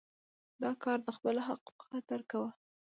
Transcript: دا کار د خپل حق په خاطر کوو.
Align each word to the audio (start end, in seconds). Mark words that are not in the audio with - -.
دا 0.63 0.71
کار 0.83 0.97
د 1.03 1.09
خپل 1.17 1.35
حق 1.47 1.63
په 1.77 1.81
خاطر 1.89 2.19
کوو. 2.31 2.49